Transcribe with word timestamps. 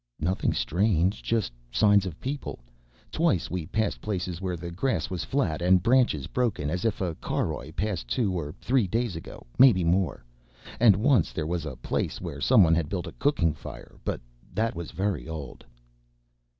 "Nothing 0.19 0.51
strange, 0.51 1.21
just 1.21 1.51
signs 1.71 2.07
of 2.07 2.19
people. 2.19 2.63
Twice 3.11 3.51
we 3.51 3.67
passed 3.67 4.01
places 4.01 4.41
where 4.41 4.57
the 4.57 4.71
grass 4.71 5.11
was 5.11 5.23
flat 5.23 5.61
and 5.61 5.83
branches 5.83 6.25
broken 6.25 6.71
as 6.71 6.85
if 6.85 7.01
a 7.01 7.13
caroj 7.21 7.75
passed 7.75 8.07
two 8.07 8.33
or 8.33 8.51
three 8.59 8.87
days 8.87 9.15
ago, 9.15 9.45
maybe 9.59 9.83
more. 9.83 10.25
And 10.79 10.95
once 10.95 11.31
there 11.31 11.45
was 11.45 11.67
a 11.67 11.75
place 11.75 12.19
where 12.19 12.41
someone 12.41 12.73
had 12.73 12.89
built 12.89 13.05
a 13.05 13.11
cooking 13.19 13.53
fire, 13.53 13.97
but 14.03 14.19
that 14.55 14.73
was 14.73 14.89
very 14.89 15.29
old." 15.29 15.63